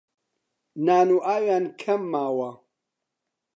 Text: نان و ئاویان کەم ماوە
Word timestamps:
نان 0.85 1.09
و 1.15 1.17
ئاویان 1.25 1.65
کەم 1.81 2.01
ماوە 2.11 2.51